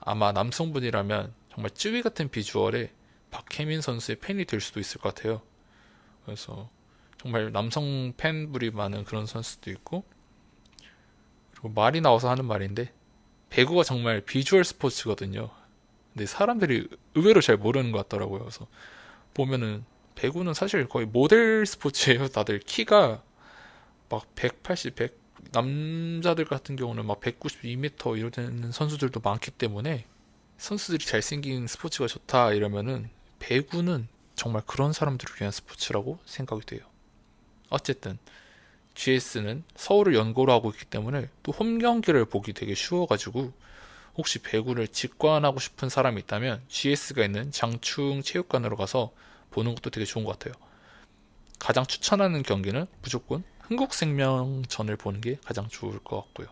[0.00, 2.90] 아마 남성분이라면 정말 쯔위 같은 비주얼에
[3.32, 5.42] 박혜민 선수의 팬이 될 수도 있을 것 같아요.
[6.24, 6.70] 그래서
[7.20, 10.04] 정말 남성 팬들이 많은 그런 선수도 있고
[11.50, 12.92] 그리고 말이 나와서 하는 말인데
[13.50, 15.50] 배구가 정말 비주얼 스포츠거든요.
[16.12, 18.40] 근데 사람들이 의외로 잘 모르는 것 같더라고요.
[18.40, 18.66] 그래서
[19.34, 22.28] 보면은 배구는 사실 거의 모델 스포츠예요.
[22.28, 23.22] 다들 키가
[24.08, 30.06] 막 180, 100 남자들 같은 경우는 막 192m 이러는 선수들도 많기 때문에
[30.58, 33.10] 선수들이 잘생긴 스포츠가 좋다 이러면은
[33.42, 36.80] 배구는 정말 그런 사람들을 위한 스포츠라고 생각이 돼요.
[37.70, 38.18] 어쨌든
[38.94, 43.52] GS는 서울을 연고로 하고 있기 때문에 또 홈 경기를 보기 되게 쉬워가지고
[44.16, 49.10] 혹시 배구를 직관하고 싶은 사람이 있다면 GS가 있는 장충 체육관으로 가서
[49.50, 50.54] 보는 것도 되게 좋은 것 같아요.
[51.58, 56.48] 가장 추천하는 경기는 무조건 흥국생명전을 보는 게 가장 좋을 것 같고요.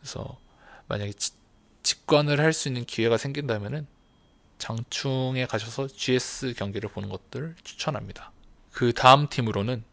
[0.00, 0.38] 그래서
[0.88, 1.32] 만약에 지,
[1.82, 3.86] 직관을 할 수 있는 기회가 생긴다면은
[4.58, 8.32] 장충에 가셔서 GS 경기를 보는 것들 추천합니다.
[8.72, 9.84] 그 다음 팀으로는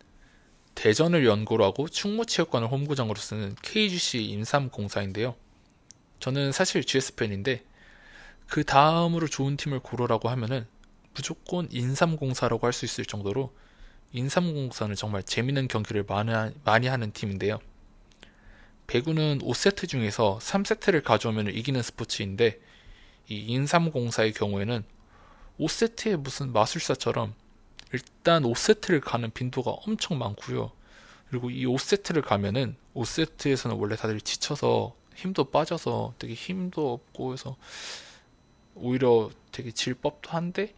[0.75, 5.35] 대전을 연고로 하고 충무체육관을 홈구장으로 쓰는 KGC 인삼공사인데요.
[6.19, 7.63] 저는 사실 GS 팬인데
[8.47, 10.65] 그 다음으로 좋은 팀을 고르라고 하면은
[11.13, 13.53] 무조건 인삼공사라고 할 수 있을 정도로
[14.13, 17.59] 인삼공사는 정말 재밌는 경기를 많이, 하는 팀인데요.
[18.87, 22.59] 배구는 5세트 중에서 3세트를 가져오면 이기는 스포츠인데
[23.27, 24.83] 이 인삼공사의 경우에는
[25.59, 27.33] 5세트에 무슨 마술사처럼
[27.91, 30.71] 일단 5세트를 가는 빈도가 엄청 많고요.
[31.29, 37.55] 그리고 이 5세트를 가면은 5세트에서는 원래 다들 지쳐서 힘도 빠져서 되게 힘도 없고 해서
[38.75, 40.73] 오히려 되게 질 법도 한데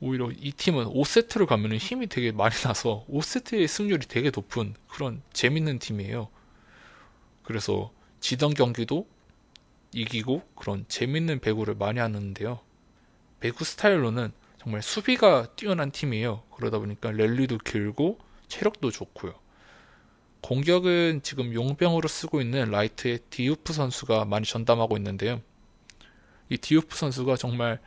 [0.00, 5.78] 오히려 이 팀은 5세트를 가면 힘이 되게 많이 나서 5세트의 승률이 되게 높은 그런 재밌는
[5.78, 6.28] 팀이에요.
[7.42, 9.08] 그래서 지던 경기도
[9.92, 12.60] 이기고 그런 재밌는 배구를 많이 하는데요.
[13.40, 16.42] 배구 스타일로는 정말 수비가 뛰어난 팀이에요.
[16.54, 19.34] 그러다 보니까 랠리도 길고 체력도 좋고요.
[20.40, 25.40] 공격은 지금 용병으로 쓰고 있는 라이트의 디우프 선수가 많이 전담하고 있는데요.
[26.48, 27.80] 이 디우프 선수가 정말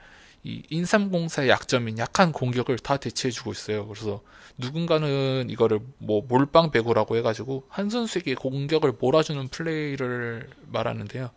[0.44, 3.88] 이 인삼공사의 약점인 약한 공격을 다 대체해주고 있어요.
[3.88, 4.22] 그래서
[4.58, 11.30] 누군가는 이거를 뭐 몰빵 배구라고 해가지고 한 선수에게 공격을 몰아주는 플레이를 말하는데요.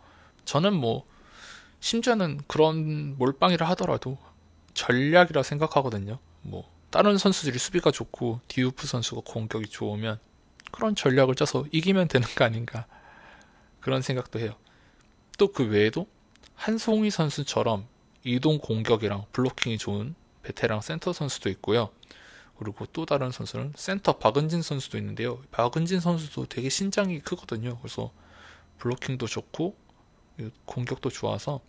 [0.45, 1.05] 저는 뭐
[1.79, 4.17] 심지어는 그런 몰빵이라 하더라도
[4.73, 6.19] 전략이라 생각하거든요.
[6.41, 10.19] 뭐 다른 선수들이 수비가 좋고 디우프 선수가 공격이 좋으면
[10.71, 12.85] 그런 전략을 짜서 이기면 되는 거 아닌가
[13.81, 14.55] 그런 생각도 해요.
[15.37, 16.07] 또 그 외에도
[16.55, 17.87] 한송이 선수처럼
[18.23, 21.89] 이동 공격이랑 블로킹이 좋은 베테랑 센터 선수도 있고요.
[22.57, 25.41] 그리고 또 다른 선수는 센터 박은진 선수도 있는데요.
[25.51, 27.77] 박은진 선수도 되게 신장이 크거든요.
[27.79, 28.11] 그래서
[28.79, 29.75] 블로킹도 좋고
[30.65, 31.61] 공격도 좋아서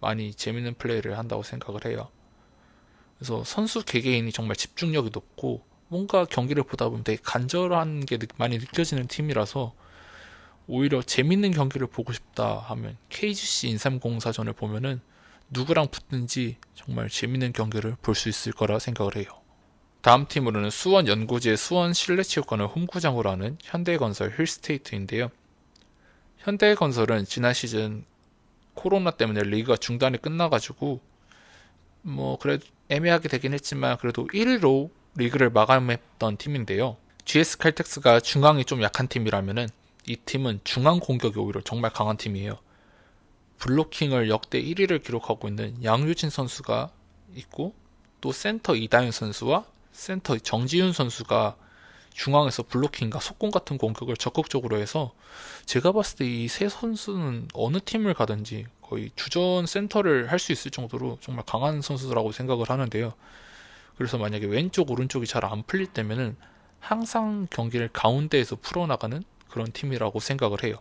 [0.00, 2.08] 많이 재밌는 플레이를 한다고 생각을 해요.
[3.18, 9.06] 그래서 선수 개개인이 정말 집중력이 높고 뭔가 경기를 보다 보면 되게 간절한 게 많이 느껴지는
[9.08, 9.74] 팀이라서
[10.66, 15.00] 오히려 재밌는 경기를 보고 싶다 하면 KGC 인삼공사전을 보면은
[15.50, 19.26] 누구랑 붙든지 정말 재밌는 경기를 볼 수 있을 거라 생각을 해요.
[20.02, 25.30] 다음 팀으로는 수원 연고지의 수원 실내체육관을 홈구장으로 하는 현대건설 힐스테이트인데요.
[26.48, 28.06] 현대건설은 지난 시즌
[28.72, 30.98] 코로나 때문에 리그가 중단이 끝나가지고
[32.00, 36.96] 뭐 그래도 애매하게 되긴 했지만 그래도 1위로 리그를 마감했던 팀인데요.
[37.26, 39.68] GS 칼텍스가 중앙이 좀 약한 팀이라면은
[40.06, 42.58] 이 팀은 중앙 공격이 오히려 정말 강한 팀이에요.
[43.58, 46.90] 블로킹을 역대 1위를 기록하고 있는 양효진 선수가
[47.34, 47.74] 있고
[48.22, 51.56] 또 센터 이다현 선수와 센터 정지윤 선수가
[52.18, 55.12] 중앙에서 블로킹과 속공 같은 공격을 적극적으로 해서
[55.66, 60.70] 제가 봤을 때 이 세 선수는 어느 팀을 가든지 거의 주전 센터를 할 수 있을
[60.72, 63.14] 정도로 정말 강한 선수라고 생각을 하는데요.
[63.96, 66.36] 그래서 만약에 왼쪽 오른쪽이 잘 안 풀릴 때면은
[66.80, 70.80] 항상 경기를 가운데에서 풀어나가는 그런 팀이라고 생각을 해요.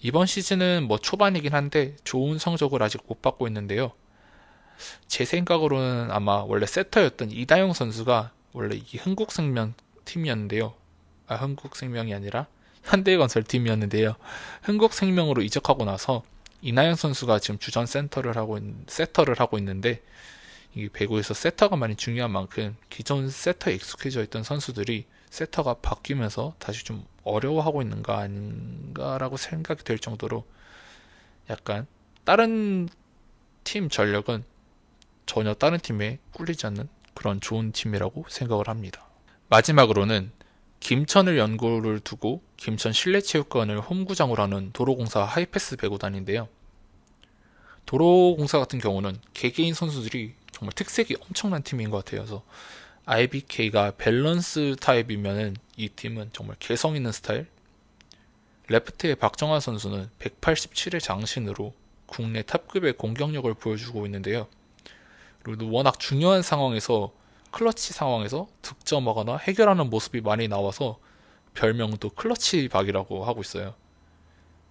[0.00, 3.92] 이번 시즌은 뭐 초반이긴 한데 좋은 성적을 아직 못 받고 있는데요.
[5.06, 10.74] 제 생각으로는 아마 원래 세터였던 이다영 선수가 원래 이 흥국생명 팀이었는데요.
[11.26, 12.46] 아, 흥국생명이 아니라
[12.84, 14.16] 현대건설 팀이었는데요.
[14.62, 16.22] 흥국생명으로 이적하고 나서
[16.60, 20.02] 이나영 선수가 지금 주전 센터를 하고 있, 세터를 하고 있는데
[20.74, 27.04] 이 배구에서 세터가 많이 중요한 만큼 기존 세터에 익숙해져 있던 선수들이 세터가 바뀌면서 다시 좀
[27.24, 30.44] 어려워하고 있는 가 아닌가라고 생각이 될 정도로
[31.50, 31.86] 약간
[32.24, 32.88] 다른
[33.64, 34.44] 팀 전력은
[35.26, 36.88] 전혀 다른 팀에 꿀리지 않는
[37.22, 39.06] 그런 좋은 팀이라고 생각을 합니다.
[39.48, 40.32] 마지막으로는
[40.80, 46.48] 김천을 연고를 두고 김천 실내체육관을 홈구장으로 하는 도로공사 하이패스 배구단인데요.
[47.86, 52.22] 도로공사 같은 경우는 개개인 선수들이 정말 특색이 엄청난 팀인 것 같아요.
[52.22, 52.42] 그래서
[53.04, 57.46] IBK가 밸런스 타입이면은 이 팀은 정말 개성 있는 스타일.
[58.66, 61.72] 레프트의 박정아 선수는 187의 장신으로
[62.06, 64.48] 국내 탑급의 공격력을 보여주고 있는데요.
[65.42, 67.12] 그리고 워낙 중요한 상황에서
[67.50, 70.98] 클러치 상황에서 득점하거나 해결하는 모습이 많이 나와서
[71.54, 73.74] 별명도 클러치 박이라고 하고 있어요.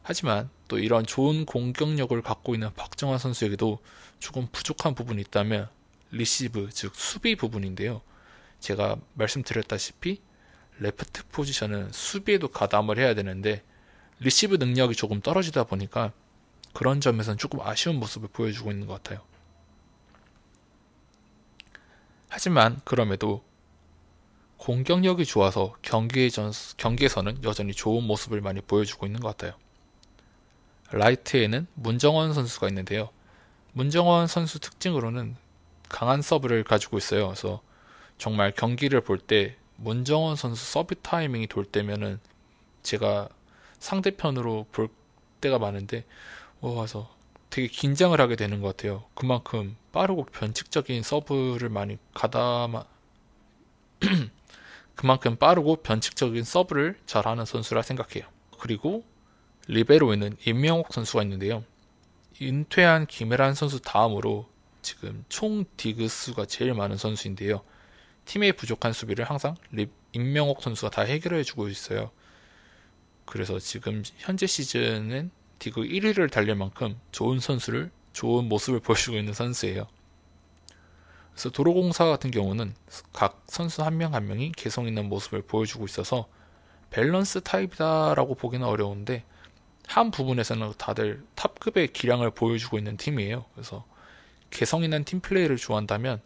[0.03, 3.79] 하지만 또 이런 좋은 공격력을 갖고 있는 박정아 선수에게도
[4.19, 5.69] 조금 부족한 부분이 있다면
[6.11, 8.01] 리시브, 즉 수비 부분인데요.
[8.59, 10.21] 제가 말씀드렸다시피
[10.79, 13.63] 레프트 포지션은 수비에도 가담을 해야 되는데
[14.19, 16.11] 리시브 능력이 조금 떨어지다 보니까
[16.73, 19.21] 그런 점에서는 조금 아쉬운 모습을 보여주고 있는 것 같아요.
[22.33, 23.43] 하지만 그럼에도
[24.55, 29.59] 공격력이 좋아서 경기전, 경기에서는 여전히 좋은 모습을 많이 보여주고 있는 것 같아요.
[30.91, 33.09] 라이트에는 문정원 선수가 있는데요.
[33.73, 35.35] 문정원 선수 특징으로는
[35.89, 37.27] 강한 서브를 가지고 있어요.
[37.27, 37.61] 그래서
[38.17, 42.21] 정말 경기를 볼 때 문정원 선수 서브 타이밍이 돌 때면은
[42.81, 43.27] 제가
[43.79, 44.87] 상대편으로 볼
[45.41, 46.05] 때가 많은데
[46.61, 47.13] 와서
[47.49, 49.03] 되게 긴장을 하게 되는 것 같아요.
[49.15, 52.85] 그만큼 빠르고 변칙적인 서브를 많이 가담아
[54.95, 58.27] 그만큼 빠르고 변칙적인 서브를 잘하는 선수라 생각해요.
[58.59, 59.03] 그리고
[59.67, 61.63] 리베로에는 임명옥 선수가 있는데요.
[62.41, 64.47] 은퇴한 김혜란 선수 다음으로
[64.81, 67.61] 지금 총 디그 수가 제일 많은 선수인데요.
[68.25, 69.55] 팀의 부족한 수비를 항상
[70.13, 72.11] 임명옥 선수가 다 해결해주고 있어요.
[73.25, 79.87] 그래서 지금 현재 시즌은 디그 1위를 달릴 만큼 좋은 선수를 좋은 모습을 보여주고 있는 선수예요.
[81.31, 82.75] 그래서 도로공사 같은 경우는
[83.13, 86.27] 각 선수 한 명한 한 명이 개성 있는 모습을 보여주고 있어서
[86.89, 89.23] 밸런스 타입이다라고 보기는 어려운데
[89.87, 93.45] 한 부분에서는 다들 탑급의 기량을 보여주고 있는 팀이에요.
[93.53, 93.85] 그래서
[94.49, 96.21] 개성 있는 팀 플레이를 좋아한다면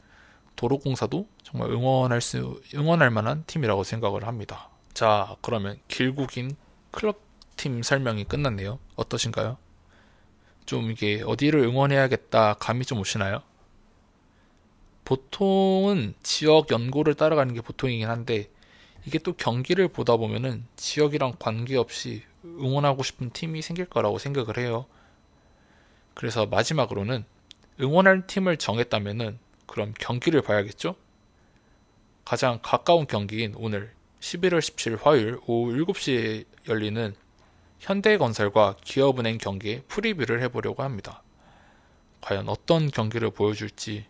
[0.55, 4.69] 도로공사도 정말 응원할 수 응원할 만한 팀이라고 생각을 합니다.
[4.93, 6.55] 자, 그러면 길고 긴
[6.91, 7.19] 클럽
[7.57, 8.79] 팀 설명이 끝났네요.
[8.95, 9.57] 어떠신가요?
[10.65, 13.41] 좀 이게 어디를 응원해야겠다 감이 좀 오시나요?
[15.03, 18.49] 보통은 지역 연고를 따라가는 게 보통이긴 한데
[19.05, 24.87] 이게 또 경기를 보다 보면은 지역이랑 관계없이 응원하고 싶은 팀이 생길 거라고 생각을 해요.
[26.15, 27.23] 그래서 마지막으로는
[27.79, 30.95] 응원할 팀을 정했다면은 그럼 경기를 봐야겠죠?
[32.23, 37.13] 가장 가까운 경기인 오늘 11월 17일 화요일 오후 7시에 열리는
[37.85, 41.21] 현대건설과 기업은행 경기의 프리뷰를 해보려고 합니다.
[42.21, 44.07] 과연 어떤 경기를 보여줄지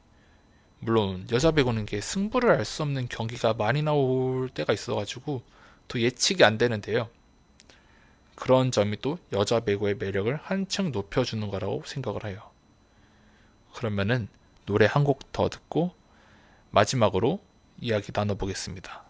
[0.79, 5.41] 물론 여자 배구는 게 승부를 알 수 없는 경기가 많이 나올 때가 있어가지고
[5.89, 7.09] 더 예측이 안 되는데요.
[8.35, 12.41] 그런 점이 또 여자 배구의 매력을 한층 높여주는 거라고 생각을 해요.
[13.73, 14.29] 그러면은
[14.65, 15.93] 노래 한 곡 더 듣고
[16.71, 17.41] 마지막으로
[17.81, 19.03] 이야기 나눠보겠습니다.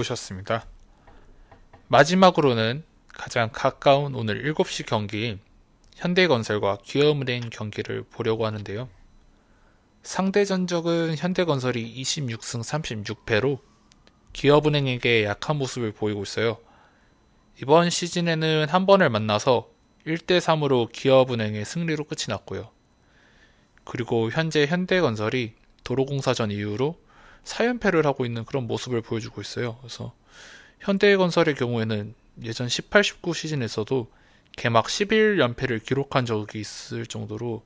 [0.00, 0.66] 오셨습니다.
[1.88, 5.40] 마지막으로는 가장 가까운 오늘 7시 경기인
[5.96, 8.88] 현대건설과 기업은행 경기를 보려고 하는데요.
[10.02, 12.62] 상대 전적은 현대건설이 26승
[13.04, 13.58] 36패로
[14.32, 16.58] 기업은행에게 약한 모습을 보이고 있어요.
[17.60, 19.68] 이번 시즌에는 한 번을 만나서
[20.06, 22.70] 1대3으로 기업은행의 승리로 끝이 났고요.
[23.84, 26.96] 그리고 현재 현대건설이 도로공사전 이후로
[27.44, 29.76] 4연패를 하고 있는 그런 모습을 보여주고 있어요.
[29.80, 30.12] 그래서
[30.80, 34.10] 현대건설의 경우에는 예전 18, 19 시즌에서도
[34.56, 37.64] 개막 11연패를 기록한 적이 있을 정도로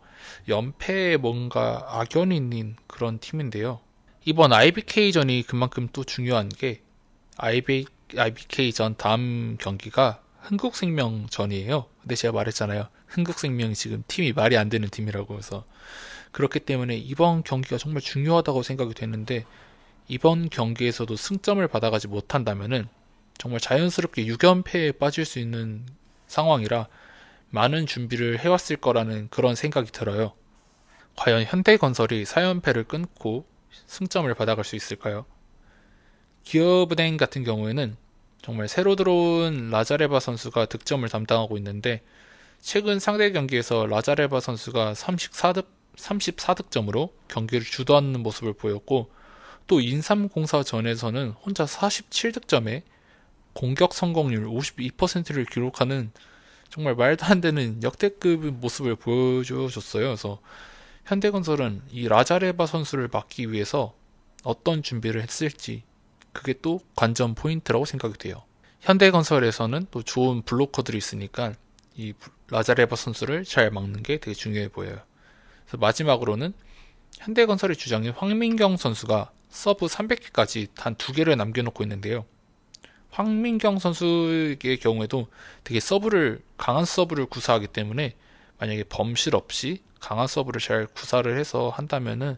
[0.49, 3.81] 연패에 뭔가 악연이 있는 그런 팀인데요.
[4.25, 6.83] 이번 IBK전이 그만큼 또 중요한 게
[7.37, 11.87] IB, IBK전 다음 경기가 흥국생명전이에요.
[12.01, 12.89] 근데 제가 말했잖아요.
[13.09, 15.65] 흥국생명이 지금 팀이 말이 안 되는 팀이라고 해서
[16.35, 19.45] 그렇기 때문에 이번 경기가 정말 중요하다고 생각이 되는데
[20.09, 22.89] 이번 경기에서도 승점을 받아가지 못한다면은
[23.39, 25.87] 정말 자연스럽게 6연패에 빠질 수 있는
[26.27, 26.89] 상황이라
[27.51, 30.33] 많은 준비를 해왔을 거라는 그런 생각이 들어요.
[31.15, 33.47] 과연 현대건설이 4연패를 끊고
[33.87, 35.27] 승점을 받아갈 수 있을까요?
[36.43, 37.97] 기업은행 같은 경우에는
[38.43, 42.03] 정말 새로 들어온 라자레바 선수가 득점을 담당하고 있는데
[42.61, 49.11] 최근 상대 경기에서 라자레바 선수가 34득, 34득점으로 경기를 주도하는 모습을 보였고
[49.67, 52.83] 또 인삼공사 전에서는 혼자 47득점에
[53.55, 56.11] 공격 성공률 52%를 기록하는
[56.69, 60.07] 정말 말도 안 되는 역대급 모습을 보여줬어요.
[60.07, 60.41] 그래서
[61.07, 63.95] 현대건설은 이 라자레바 선수를 막기 위해서
[64.43, 65.83] 어떤 준비를 했을지
[66.33, 68.43] 그게 또 관전 포인트라고 생각이 돼요.
[68.81, 71.55] 현대건설에서는 또 좋은 블로커들이 있으니까
[71.95, 72.13] 이
[72.51, 74.99] 라자레바 선수를 잘 막는 게 되게 중요해 보여요.
[75.79, 76.53] 마지막으로는
[77.19, 82.25] 현대건설의 주장인 황민경 선수가 서브 300개까지 단 두 개를 남겨놓고 있는데요.
[83.11, 85.29] 황민경 선수의 경우에도
[85.63, 88.15] 되게 서브를 강한 서브를 구사하기 때문에
[88.59, 92.37] 만약에 범실 없이 강한 서브를 잘 구사를 해서 한다면은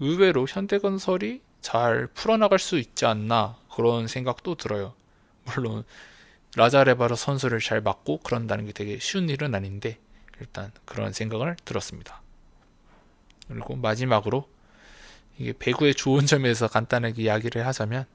[0.00, 4.94] 의외로 현대건설이 잘 풀어나갈 수 있지 않나 그런 생각도 들어요.
[5.44, 5.84] 물론
[6.56, 9.98] 라자레바르 선수를 잘 막고 그런다는 게 되게 쉬운 일은 아닌데
[10.40, 12.22] 일단 그런 생각을 들었습니다.
[13.48, 14.48] 그리고 마지막으로
[15.38, 18.06] 이게 배구의 좋은 점에서 간단하게 이야기를 하자면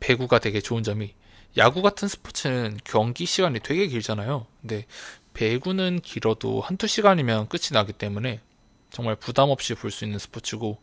[0.00, 1.14] 배구가 되게 좋은 점이
[1.56, 4.46] 야구 같은 스포츠는 경기 시간이 되게 길잖아요.
[4.60, 4.86] 근데
[5.34, 8.40] 배구는 길어도 한두 시간이면 끝이 나기 때문에
[8.90, 10.78] 정말 부담 없이 볼 수 있는 스포츠고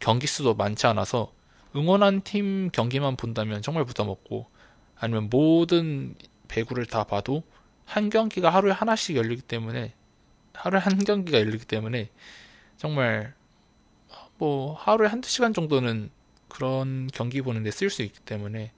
[0.00, 1.32] 경기 수도 많지 않아서
[1.76, 4.46] 응원한 팀 경기만 본다면 정말 부담 없고
[4.98, 6.14] 아니면 모든
[6.48, 7.42] 배구를 다 봐도
[7.84, 9.94] 한 경기가 하루에 하나씩 열리기 때문에
[10.58, 12.10] 하루에 한 경기가 열리기 때문에
[12.76, 13.34] 정말
[14.38, 16.10] 뭐 하루에 한두 시간 정도는
[16.48, 18.72] 그런 경기 보는데 쓸 수 있기 때문에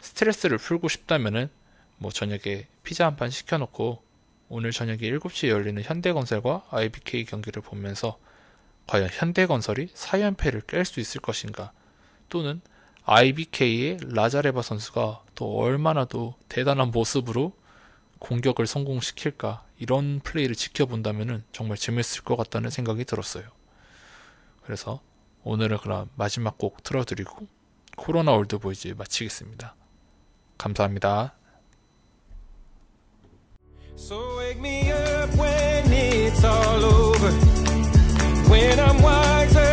[0.00, 1.50] 스트레스를 풀고 싶다면은
[1.98, 4.02] 뭐 저녁에 피자 한 판 시켜놓고
[4.48, 8.18] 오늘 저녁에 7시에 열리는 현대건설과 IBK 경기를 보면서
[8.86, 11.72] 과연 현대건설이 4연패를 깰 수 있을 것인가?
[12.30, 12.60] 또는
[13.04, 17.52] IBK의 라자레바 선수가 또 얼마나 또 대단한 모습으로
[18.18, 23.44] 공격을 성공시킬까 이런 플레이를 지켜본다면 정말 재밌을 것 같다는 생각이 들었어요.
[24.64, 25.00] 그래서
[25.44, 27.46] 오늘은 그럼 마지막 곡 틀어드리고
[27.96, 29.74] 코로나 올드보이즈 마치겠습니다.
[30.58, 31.34] 감사합니다.
[33.96, 37.32] So wake me up when it's all over.
[38.48, 39.67] When I'm wild.